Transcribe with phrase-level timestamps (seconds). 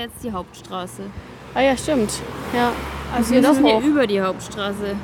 [0.00, 1.02] jetzt die Hauptstraße.
[1.54, 2.12] Ah ja, stimmt.
[2.54, 2.72] Ja.
[3.14, 4.96] Also wir sind hier über die Hauptstraße.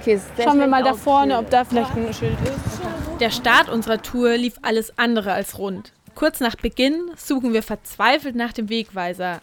[0.00, 2.80] Okay, Schauen wir mal da vorne, ob da vielleicht ein Schild ist.
[3.20, 5.92] Der Start unserer Tour lief alles andere als rund.
[6.14, 9.40] Kurz nach Beginn suchen wir verzweifelt nach dem Wegweiser.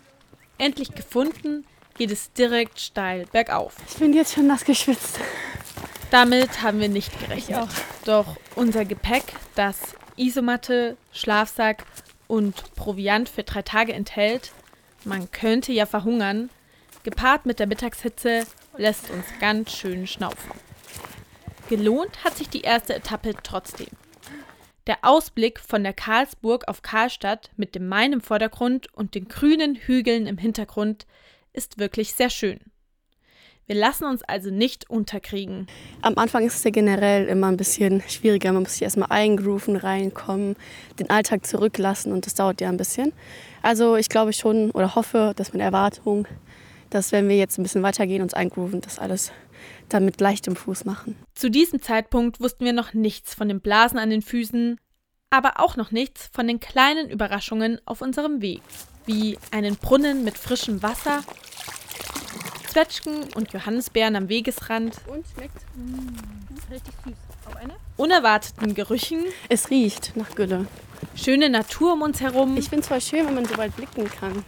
[0.57, 1.65] Endlich gefunden,
[1.97, 3.75] geht es direkt steil bergauf.
[3.89, 5.19] Ich bin jetzt schon nass geschwitzt.
[6.11, 7.67] Damit haben wir nicht gerechnet.
[8.05, 8.25] Doch
[8.55, 9.23] unser Gepäck,
[9.55, 9.77] das
[10.17, 11.83] Isomatte, Schlafsack
[12.27, 14.51] und Proviant für drei Tage enthält,
[15.03, 16.49] man könnte ja verhungern,
[17.03, 18.45] gepaart mit der Mittagshitze
[18.77, 20.51] lässt uns ganz schön schnaufen.
[21.69, 23.87] Gelohnt hat sich die erste Etappe trotzdem.
[24.87, 29.75] Der Ausblick von der Karlsburg auf Karlstadt mit dem Main im Vordergrund und den grünen
[29.75, 31.07] Hügeln im Hintergrund
[31.53, 32.59] ist wirklich sehr schön.
[33.67, 35.65] Wir lassen uns also nicht unterkriegen.
[36.03, 38.53] Am Anfang ist es ja generell immer ein bisschen schwieriger.
[38.53, 40.55] Man muss sich erstmal eingrooven, reinkommen,
[40.99, 43.11] den Alltag zurücklassen und das dauert ja ein bisschen.
[43.63, 46.27] Also ich glaube schon oder hoffe, dass meine Erwartung,
[46.91, 49.31] dass wenn wir jetzt ein bisschen weitergehen, uns eingrooven, das alles
[49.89, 51.15] dann mit leichtem Fuß machen.
[51.33, 54.77] Zu diesem Zeitpunkt wussten wir noch nichts von den Blasen an den Füßen,
[55.31, 58.61] aber auch noch nichts von den kleinen Überraschungen auf unserem Weg,
[59.07, 61.23] wie einen Brunnen mit frischem Wasser,
[62.75, 67.13] Zwetschgen und Johannisbeeren am Wegesrand und schmeckt mmh, richtig süß.
[67.45, 67.73] Auf eine?
[67.95, 69.23] Unerwarteten Gerüchen.
[69.47, 70.67] Es riecht nach Gülle.
[71.15, 72.57] Schöne Natur um uns herum.
[72.57, 74.43] Ich finde es voll schön, wenn man so weit blicken kann.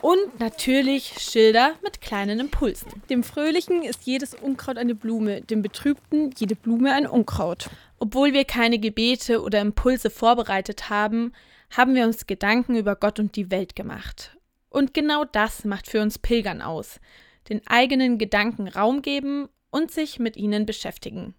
[0.00, 3.02] Und natürlich Schilder mit kleinen Impulsen.
[3.10, 7.68] Dem Fröhlichen ist jedes Unkraut eine Blume, dem Betrübten jede Blume ein Unkraut.
[7.98, 11.32] Obwohl wir keine Gebete oder Impulse vorbereitet haben,
[11.70, 14.36] haben wir uns Gedanken über Gott und die Welt gemacht.
[14.70, 17.00] Und genau das macht für uns Pilgern aus.
[17.48, 21.34] Den eigenen Gedanken Raum geben und sich mit ihnen beschäftigen.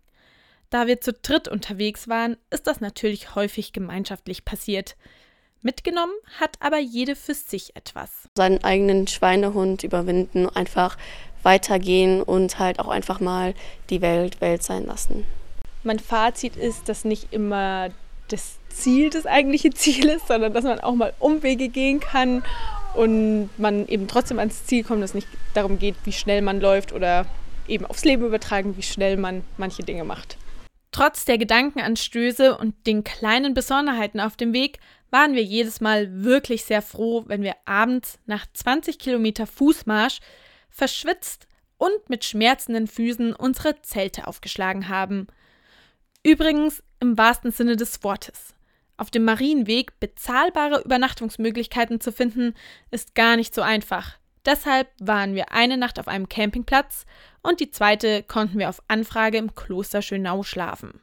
[0.70, 4.96] Da wir zu dritt unterwegs waren, ist das natürlich häufig gemeinschaftlich passiert.
[5.62, 8.10] Mitgenommen hat aber jede für sich etwas.
[8.36, 10.98] Seinen eigenen Schweinehund überwinden, einfach
[11.44, 13.54] weitergehen und halt auch einfach mal
[13.90, 15.26] die Welt Welt sein lassen.
[15.84, 17.90] Mein Fazit ist, dass nicht immer
[18.30, 22.44] das Ziel das eigentliche Ziel ist, sondern dass man auch mal Umwege gehen kann
[22.96, 26.62] und man eben trotzdem ans Ziel kommt, dass es nicht darum geht, wie schnell man
[26.62, 27.26] läuft oder
[27.68, 30.38] eben aufs Leben übertragen, wie schnell man manche Dinge macht.
[30.92, 36.66] Trotz der Gedankenanstöße und den kleinen Besonderheiten auf dem Weg waren wir jedes Mal wirklich
[36.66, 40.20] sehr froh, wenn wir abends nach 20 Kilometer Fußmarsch
[40.70, 45.28] verschwitzt und mit schmerzenden Füßen unsere Zelte aufgeschlagen haben.
[46.24, 48.54] Übrigens im wahrsten Sinne des Wortes.
[48.98, 52.54] Auf dem Marienweg bezahlbare Übernachtungsmöglichkeiten zu finden,
[52.92, 54.18] ist gar nicht so einfach.
[54.46, 57.06] Deshalb waren wir eine Nacht auf einem Campingplatz
[57.42, 61.02] und die zweite konnten wir auf Anfrage im Kloster Schönau schlafen.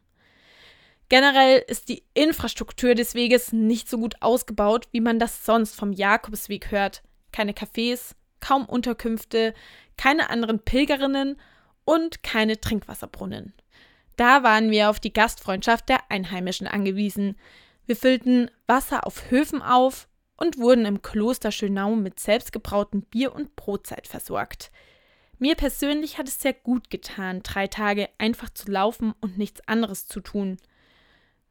[1.08, 5.92] Generell ist die Infrastruktur des Weges nicht so gut ausgebaut, wie man das sonst vom
[5.92, 7.02] Jakobsweg hört.
[7.32, 9.54] Keine Cafés, kaum Unterkünfte,
[9.96, 11.36] keine anderen Pilgerinnen
[11.84, 13.54] und keine Trinkwasserbrunnen.
[14.16, 17.36] Da waren wir auf die Gastfreundschaft der Einheimischen angewiesen.
[17.86, 23.56] Wir füllten Wasser auf Höfen auf und wurden im Kloster Schönau mit selbstgebrautem Bier und
[23.56, 24.70] Brotzeit versorgt.
[25.38, 30.06] Mir persönlich hat es sehr gut getan, drei Tage einfach zu laufen und nichts anderes
[30.06, 30.58] zu tun.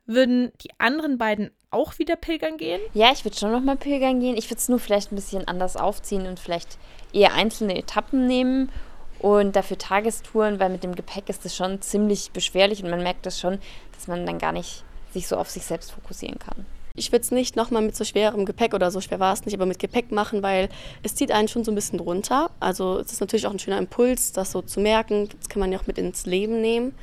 [0.06, 2.82] Würden die anderen beiden auch wieder pilgern gehen?
[2.94, 4.38] Ja, ich würde schon nochmal pilgern gehen.
[4.38, 6.78] Ich würde es nur vielleicht ein bisschen anders aufziehen und vielleicht
[7.14, 8.72] eher einzelne Etappen nehmen
[9.20, 13.26] und dafür Tagestouren, weil mit dem Gepäck ist es schon ziemlich beschwerlich und man merkt
[13.26, 13.60] das schon,
[13.94, 16.66] dass man dann gar nicht sich so auf sich selbst fokussieren kann.
[16.96, 19.54] Ich würde es nicht nochmal mit so schwerem Gepäck oder so schwer war es nicht,
[19.54, 20.70] aber mit Gepäck machen, weil
[21.02, 22.52] es zieht einen schon so ein bisschen runter.
[22.60, 25.30] Also es ist natürlich auch ein schöner Impuls, das so zu merken.
[25.40, 26.94] Das kann man ja auch mit ins Leben nehmen.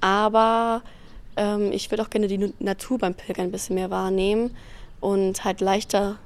[0.00, 0.82] Aber
[1.36, 4.54] ähm, ich würde auch gerne die Natur beim Pilgern ein bisschen mehr wahrnehmen
[5.00, 6.18] und halt leichter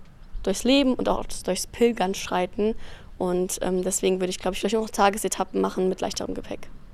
[0.43, 2.75] durchs Leben und auch durchs Pilgern schreiten.
[3.17, 6.69] Und ähm, deswegen würde ich, glaube ich, vielleicht auch noch Tagesetappen machen mit leichterem Gepäck.